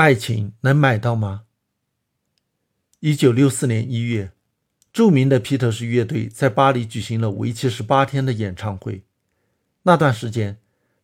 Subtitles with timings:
[0.00, 1.42] 爱情能买到吗？
[3.00, 4.32] 一九六四年一月，
[4.94, 9.04] 著名的披头士乐队在巴黎举行了为期十八天的演唱会。
[9.82, 10.56] 那段时间，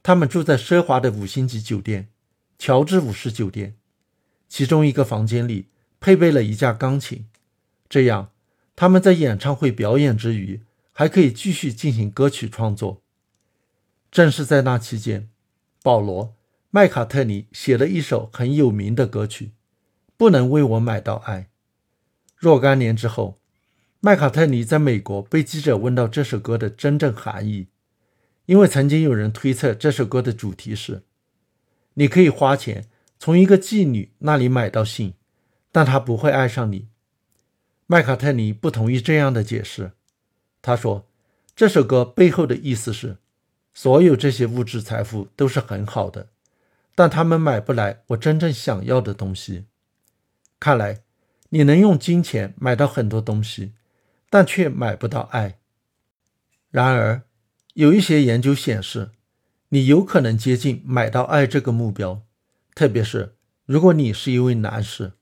[0.00, 2.10] 他们住在奢华的五星级酒店——
[2.56, 3.74] 乔治五世酒店，
[4.48, 5.66] 其中一个房间里
[5.98, 7.26] 配备了一架钢琴，
[7.88, 8.30] 这样
[8.76, 13.02] 他们在演唱会表演之余还可以继续进行歌曲创作。
[14.12, 15.28] 正是在那期间，
[15.82, 16.26] 保罗·
[16.74, 19.46] 麦卡特尼写了一首很有名的歌曲
[20.16, 21.42] 《不能为我买到爱》。
[22.34, 23.38] 若干年之后，
[24.00, 27.68] 麦卡特尼在美国被记者问到这首歌的真正含义，
[28.46, 31.04] 因为曾经有人推测这首歌的主题是：
[31.92, 32.88] 你可以花钱
[33.20, 35.14] 从一个妓女那里买到性，
[35.70, 36.88] 但她不会爱上你。
[37.86, 39.92] 麦卡特尼不同意这样的解释，
[40.60, 41.06] 他说
[41.54, 43.18] 这首歌背后的意思是。
[43.76, 46.30] 所有这些物质财富都是很好的，
[46.94, 49.66] 但他们买不来我真正想要的东西。
[50.60, 51.02] 看来
[51.50, 53.72] 你能用金钱买到很多东西，
[54.30, 55.58] 但却买不到爱。
[56.70, 57.22] 然而，
[57.74, 59.10] 有一些研究显示，
[59.68, 62.22] 你有可能接近买到爱这个目标，
[62.74, 65.12] 特别是如果你是一位男士。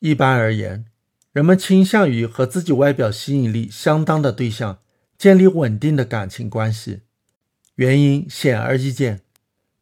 [0.00, 0.84] 一般而言，
[1.32, 4.80] 人们倾向于和自己外表吸引力相当的对象
[5.16, 7.02] 建立稳定的感情关系。
[7.76, 9.22] 原因显而易见，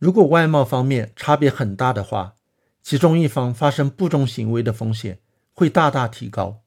[0.03, 2.35] 如果外貌方面差别很大的话，
[2.83, 5.21] 其中一方发生不忠行为的风险
[5.53, 6.65] 会大大提高。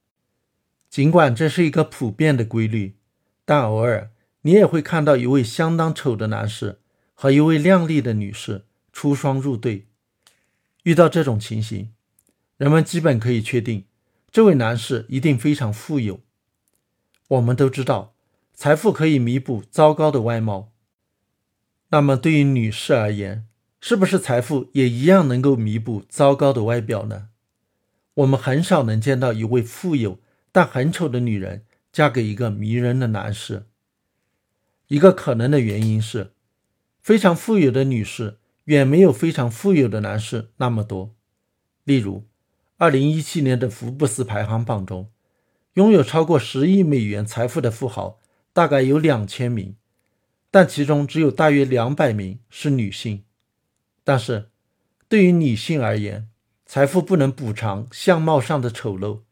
[0.90, 2.96] 尽管这是一个普遍的规律，
[3.44, 4.10] 但偶尔
[4.44, 6.80] 你也会看到一位相当丑的男士
[7.14, 9.88] 和一位靓丽的女士出双入对。
[10.84, 11.92] 遇到这种情形，
[12.56, 13.84] 人们基本可以确定，
[14.32, 16.22] 这位男士一定非常富有。
[17.28, 18.14] 我们都知道，
[18.54, 20.72] 财富可以弥补糟糕的外貌。
[21.90, 23.46] 那么，对于女士而言，
[23.80, 27.30] 是不是财富也一样能够弥补糟糕的外表呢？
[28.16, 30.20] 我们很少能见到一位富有
[30.52, 33.68] 但很丑的女人嫁给一个迷人的男士。
[34.88, 36.32] 一个可能的原因是，
[37.02, 41.14] 非常富有的女士远没有非常富有的男士那么多。
[41.84, 42.26] 例如
[42.80, 45.12] ，2017年的福布斯排行榜中，
[45.76, 48.20] 拥有超过十亿美元财富的富豪
[48.54, 49.76] 大概有两千名。
[50.56, 53.26] 但其中只有大约两百名是女性。
[54.06, 54.48] 但是，
[55.10, 56.30] 对于女性而言，
[56.66, 59.24] 财富不能补偿相貌上的丑陋，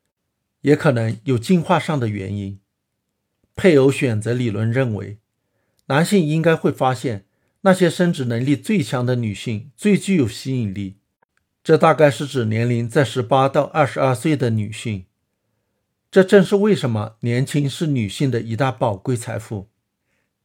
[0.59, 2.59] 也可能有进化上的原因。
[3.55, 5.19] 配偶选择理论认为，
[5.85, 7.25] 男性应该会发现
[7.61, 10.97] 那些生殖能力最强的女性最具有吸引力。
[11.63, 15.05] 这大概是指年龄在十八到二十二岁的女性。
[16.11, 19.69] 这正是为什么年轻是女性的一大宝贵财富。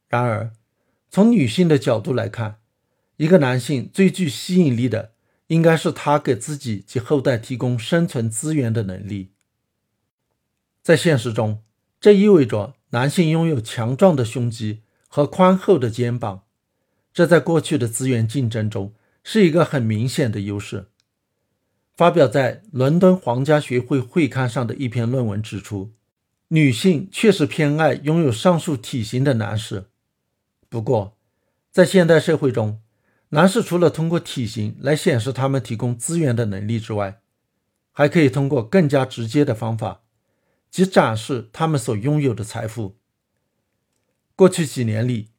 [0.07, 0.53] 然而，
[1.11, 2.59] 从女性的角度来看，
[3.17, 5.13] 一个男性最具吸引力的，
[5.47, 9.31] 应该是他给自己及后代提供生存资源的能力。
[10.83, 11.63] 在现实中，
[11.99, 16.43] 这意味着男性拥有强壮的胸肌和宽厚的肩膀，
[17.11, 18.93] 这在过去的资源竞争中
[19.23, 20.89] 是一个很明显的优势。
[21.97, 25.91] 发表在伦敦皇家学会会刊上的一篇论文指出，
[26.47, 29.88] 女性确实偏爱拥有上述体型的男士。
[30.69, 31.17] 不过，
[31.71, 32.79] 在现代社会中，
[33.29, 37.21] 男士除了通过体型来显示他们提供资源的能力之外，
[37.91, 40.03] 还可以通过更加直接的方法，
[40.69, 42.97] 即展示他们所拥有的财富。
[44.35, 45.29] 过去几年里，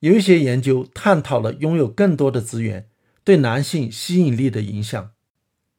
[0.00, 2.90] 有一些研究探讨了拥有更多的资源
[3.24, 5.12] 对男性吸引力的影响。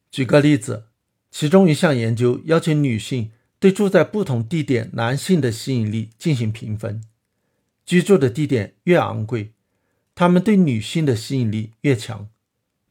[0.09, 0.85] 举个例子，
[1.29, 7.03] 其中一项研究要求女性对住在不同地点男性的吸引力进行评分。
[7.85, 9.51] 居住的地点越昂贵，
[10.15, 12.29] 他们对女性的吸引力越强。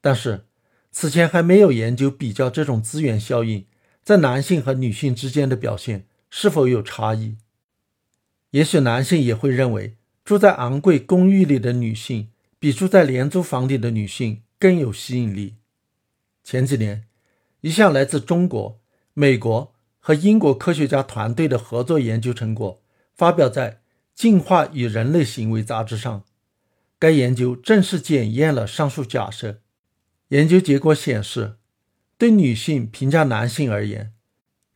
[0.01, 0.45] 但是，
[0.91, 3.65] 此前还没有研究比较这种资源效应
[4.03, 7.37] 在男性和女性之间的表现是否有差异。
[8.51, 15.55] 也许男性也会认为住在昂贵公寓里的女性比住在廉租房里的女性更有吸引力。
[16.45, 17.05] 前几年，
[17.63, 18.81] 一项来自中国、
[19.15, 22.83] 美国和英国科学家团队的合作研究成果
[23.15, 23.82] 发表在。
[24.15, 26.25] 进化与人类行为杂志上，
[26.99, 29.61] 该研究正式检验了上述假设。
[30.29, 31.57] 研究结果显示，
[32.17, 34.13] 对女性评价男性而言，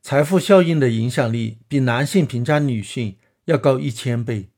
[0.02, 3.16] 财富效应的影响力比男性评价女性
[3.46, 4.48] 要高一千倍。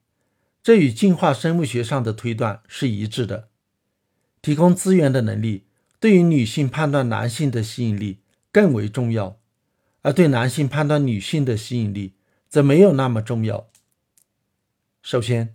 [0.63, 3.49] 这与进化生物学上的推断是一致的。
[4.43, 5.65] 提供资源的能力
[6.01, 8.19] 对于女性判断男性的吸引力
[8.53, 9.39] 更为重要，
[10.03, 12.15] 而对男性判断女性的吸引力
[12.49, 13.69] 则没有那么重要。
[15.03, 15.55] 首先，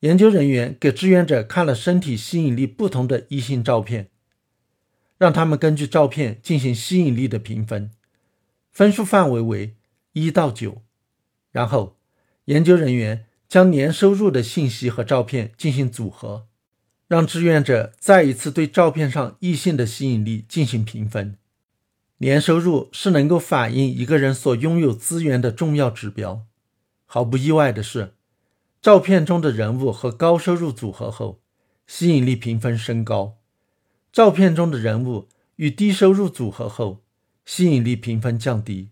[0.00, 4.10] 研究人员给志愿者看了身体吸引力不同的异性照片，
[5.18, 7.90] 让他们根据照片进行吸引力的评分，
[8.70, 9.74] 分数范围为
[10.12, 10.82] 一到九。
[11.50, 11.96] 然后，
[12.46, 16.46] 研究人员将年收入的信息和照片进行组合，
[17.08, 21.36] 让志愿者再一次对照片上异性的吸引力进行评分。
[22.18, 26.46] 年收入是能够反映一个人所拥有资源的重要指标。
[27.04, 28.14] 毫不意外的是，
[28.82, 31.40] 照片中的人物和高收入组合后，
[31.86, 33.38] 吸引力评分升高；
[34.10, 37.04] 照片中的人物与低收入组合后，
[37.44, 38.90] 吸引力评分降低。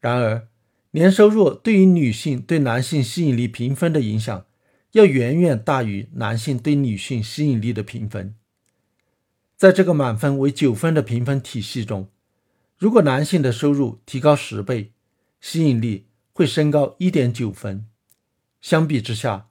[0.00, 0.48] 然而，
[0.90, 4.44] 年收入对于女性对男性吸引力评分的影响，
[4.92, 8.34] 要远远大于男性对女性吸引力的评分。
[9.56, 12.10] 在这个满分为九分的评分体系中，
[12.76, 14.92] 如果男性的收入提高十倍，
[15.40, 17.86] 吸引力会升高一点九分。
[18.66, 19.46] 相比之下，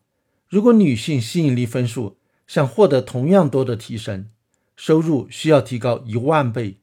[0.50, 4.30] 如果女性吸引力分数想获得同样多的提升，
[4.76, 6.82] 收入需要提高一万倍。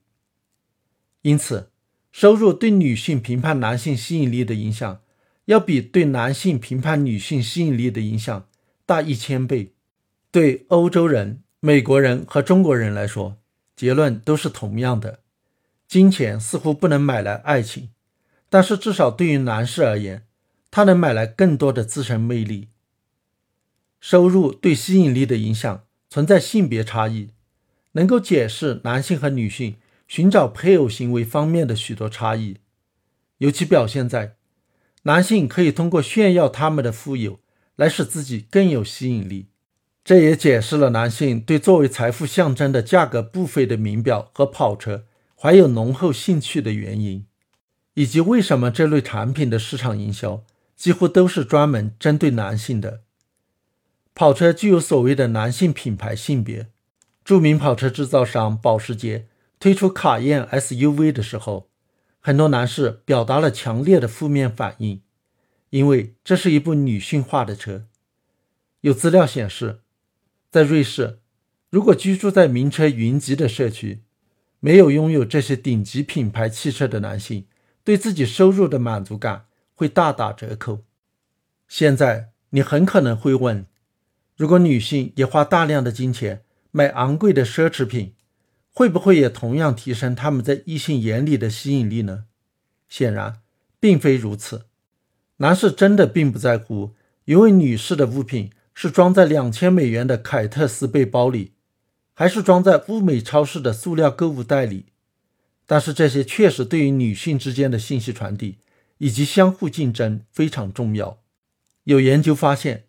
[1.20, 1.68] 因此，
[2.10, 5.02] 收入对女性评判男性吸引力的影响，
[5.44, 8.48] 要比对男性评判女性吸引力的影响
[8.86, 9.74] 大一千倍。
[10.30, 13.36] 对欧洲人、美国人和中国人来说，
[13.76, 15.20] 结论都是同样的。
[15.86, 17.90] 金钱似乎不能买来爱情，
[18.48, 20.26] 但是至少对于男士而言，
[20.72, 22.66] 它能买来更多的自身魅力。
[24.00, 27.28] 收入对吸引力的影响存在性别差异，
[27.92, 29.76] 能够解释男性和女性
[30.08, 32.56] 寻找配偶行为方面的许多差异，
[33.38, 34.34] 尤其表现在
[35.04, 37.38] 男性可以通过炫耀他们的富有
[37.76, 39.46] 来使自己更有吸引力。
[40.02, 45.04] 这也解释了男性对作为财富象征的价格不菲的名表和跑车。
[45.36, 47.26] 怀有浓厚兴趣的原因，
[47.94, 50.44] 以及为什么这类产品的市场营销
[50.82, 53.02] 几乎都是专门针对男性的。
[54.16, 56.72] 跑车具有所谓的男性品牌性别。
[57.24, 59.28] 著名跑车制造商保时捷
[59.60, 61.68] 推出卡宴 SUV 的时候，
[62.18, 65.00] 很多男士表达了强烈的负面反应，
[65.70, 67.84] 因为这是一部女性化的车。
[68.80, 69.82] 有资料显示，
[70.50, 71.20] 在瑞士，
[71.70, 74.02] 如果居住在名车云集的社区，
[74.58, 77.46] 没有拥有这些顶级品牌汽车的男性，
[77.84, 79.44] 对自己收入的满足感
[79.82, 80.84] 会大打折扣。
[81.66, 83.66] 现在你很可能会问：
[84.36, 88.14] 如果女性也花大量的金钱买昂贵的奢侈品，
[88.70, 92.26] 会不会也同样提升他们在异性眼里的吸引力呢？
[92.88, 93.40] 显然，
[93.80, 94.66] 并非如此。
[95.38, 96.94] 男士真的并不在乎
[97.24, 101.54] 一位女士的物品是装在两千美元的凯特斯背包里。
[102.14, 104.92] 还是装在物美超市的塑料购物袋里，
[105.66, 108.58] 但是这些确实对于女性之间的信息传递
[109.02, 111.18] 以及相互竞争非常重要。
[111.82, 112.84] 有研究发现，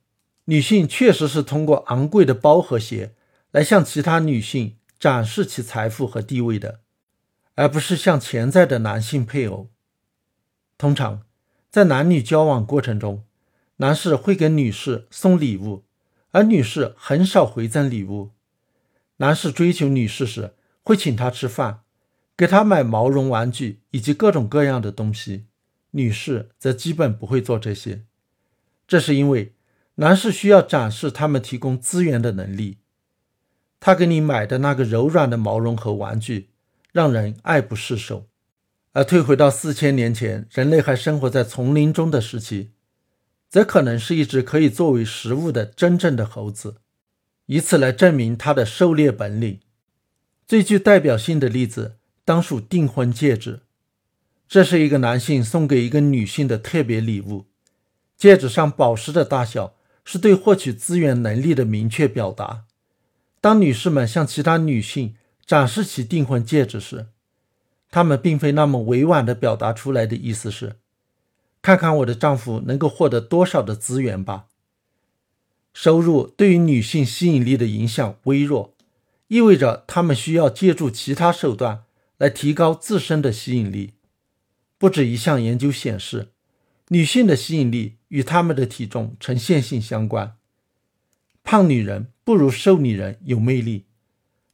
[0.45, 3.15] 女性确实是通过昂贵的包和鞋
[3.49, 6.81] 来向其他女性展示其财富和地位的，
[7.55, 9.71] 而不是向潜在的男性配偶。
[10.77, 11.23] 通常，
[11.71, 13.23] 在男女交往过程中，
[13.77, 15.83] 男士会给女士送礼物，
[16.29, 18.29] 而女士很少回赠礼物。
[19.17, 21.79] 男士追求女士时，会请她吃饭，
[22.37, 25.45] 给她买毛绒玩具以及各种各样的东西；
[25.93, 28.03] 女士则基本不会做这些。
[28.87, 29.55] 这是因为
[29.95, 32.77] 男士需要展示他们提供资源的能力。
[33.79, 36.49] 他给你买的那个柔软的毛绒和玩具，
[36.91, 38.27] 让人爱不释手。
[38.93, 42.71] 而退回到四千年前，人类还生活在丛林中的时期，
[43.49, 46.77] 则可能是一只可以作为食物的真正的猴子。
[47.47, 49.59] 以此来证明他的狩猎本领。
[50.45, 53.61] 最具代表性的例子当属订婚戒指。
[54.53, 57.47] 这是一个男性送给一个女性的特别礼物。
[58.15, 59.73] 戒指上宝石的大小
[60.05, 62.65] 是对获取资源能力的明确表达。
[63.41, 67.07] 当女士们向其他女性展示其订婚戒指时，
[67.89, 70.75] 她们并非那么委婉地表达出来的意思是
[71.63, 74.45] ：“看看我的丈夫能够获得多少的资源吧。”
[75.73, 78.75] 收入对于女性吸引力的影响微弱，
[79.29, 81.85] 意味着她们需要借助其他手段
[82.19, 83.93] 来提高自身的吸引力。
[84.83, 86.33] 不止一项研究显示，
[86.89, 90.35] 女性的吸引力与她们的体重呈线性相关。
[91.41, 93.85] 胖女人不如瘦女人有魅力，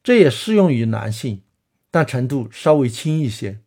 [0.04, 1.42] 这也适用于男性，
[1.90, 3.62] 但程度稍微轻一些。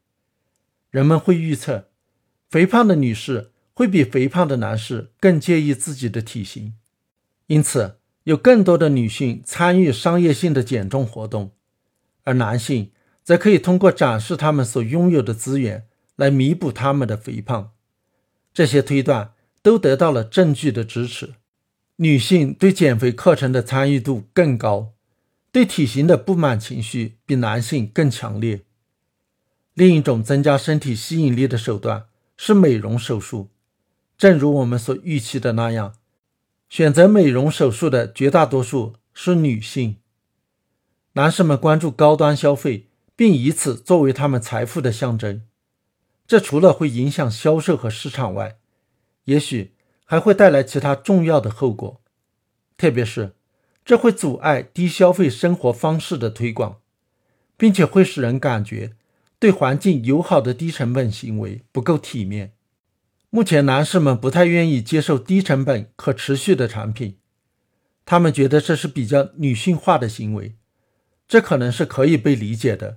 [0.92, 1.88] 人们会预测，
[2.49, 6.75] 肥胖的女士会比肥胖的男士更介意自己的体型。
[7.49, 11.50] 因此，有更多的女性参与商业性的减重活动，
[12.23, 12.92] 而男性
[13.25, 17.73] 则可以通过展示他们所拥有的资源来弥补他们的肥胖。
[18.52, 21.35] 这些推断都得到了证据的支持。
[21.97, 24.92] 女性对减肥课程的参与度更高，
[25.50, 28.62] 对体型的不满情绪比男性更强烈。
[29.75, 33.50] 另一种增加身体吸引力的手段是美容手术。
[34.19, 35.95] 正如我们所预期的那样，
[36.69, 39.97] 选择美容手术的绝大多数是女性。
[41.14, 45.42] 男士们关注高端消费，并以此作为他们财富的象征。
[46.33, 48.57] 这除了会影响销售和市场外，
[49.25, 52.01] 也许还会带来其他重要的后果，
[52.79, 53.35] 特别是
[53.85, 56.79] 这会阻碍低消费生活方式的推广，
[57.59, 58.93] 并且会使人感觉
[59.39, 62.55] 对环境友好的低成本行为不够体面。
[63.29, 67.19] 目前，男士们不太愿意接受低成本、可持续的产品，
[68.07, 70.55] 他们觉得这是比较女性化的行为。
[71.29, 72.97] 这可能是可以被理解的，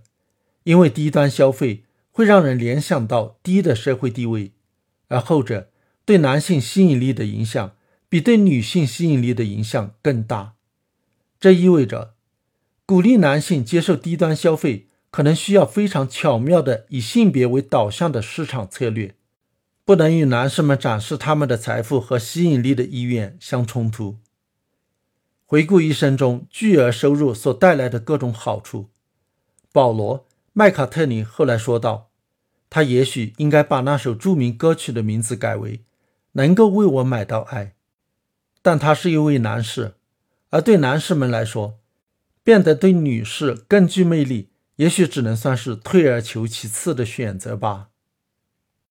[0.63, 1.83] 因为低端消费
[2.15, 4.53] 会让人联想到低的社会地位，
[5.09, 5.69] 而后者。
[6.05, 7.75] 对男性吸引力的影响
[8.07, 10.53] 比对女性吸引力的影响更大，
[11.39, 12.13] 这意味着
[12.85, 19.15] 鼓励男性接受低端消费可能需要非常巧妙的以性别为导向的市场策略，
[19.83, 24.17] 不能与男士们展示他们的财富和吸引力的意愿相冲突。
[25.47, 28.89] 回顾一生中巨额收入所带来的各种好处，
[29.71, 30.19] 保罗·
[30.57, 32.11] 麦卡特尼后来说道
[32.71, 35.83] ：“他也许应该把那首著名歌曲的名字改为。”
[36.31, 37.75] 能够为我买到爱，
[38.61, 39.95] 但他是一位男士，
[40.49, 41.79] 而对男士们来说，
[42.41, 47.89] 变得对女士更具魅力，也许只能算是退而求其次的选择吧。